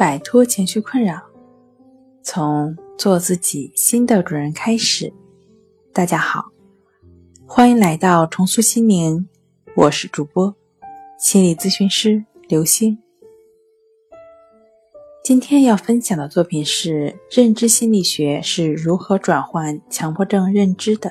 [0.00, 1.20] 摆脱情绪困扰，
[2.22, 5.12] 从做自己新的主人开始。
[5.92, 6.46] 大家好，
[7.46, 9.28] 欢迎来到重塑心灵，
[9.76, 10.56] 我是主播
[11.18, 12.96] 心理咨询师刘星。
[15.22, 21.10] 今天要分享的作品是《认知心理学是如何转换强迫症认知的》。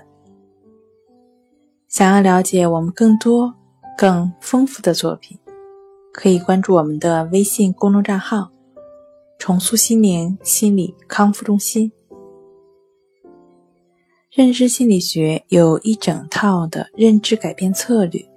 [1.87, 3.53] 想要了解我们更多、
[3.95, 5.37] 更丰富的作品，
[6.11, 8.49] 可以关注我们的微信公众账号。
[9.39, 11.93] 重塑心灵心理康复中心，
[14.29, 18.29] 认知心理学有一整套的认知改变策略，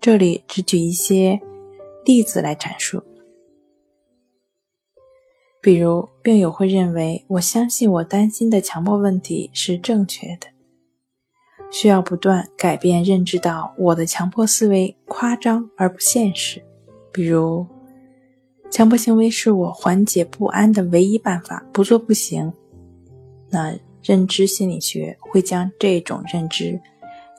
[0.00, 1.38] 这里只举一些
[2.06, 3.02] 例子来阐述。
[5.60, 10.46] 比如，病友会认为我相信我担心的强迫问题是正确的，
[11.70, 16.64] 需要不断改变认知到我的强迫思维夸张而不现实。
[17.12, 17.66] 比如。
[18.76, 22.52] 强迫行为是我缓解不安的唯一办法，不做不行。
[23.48, 26.78] 那认知心理学会将这种认知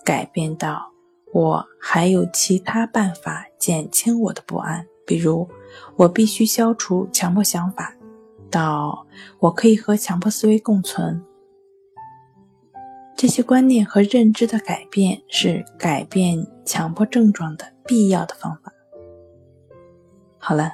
[0.04, 0.92] 改变到
[1.32, 5.48] 我还有其他办法减轻我的不安，比如
[5.96, 7.94] 我必须消除强迫想法，
[8.50, 9.06] 到
[9.38, 11.24] 我可以和强迫思维共存。
[13.16, 18.74] 这些观念和认知的改变是改变强迫症状的必要的方法。
[20.40, 20.74] 好了。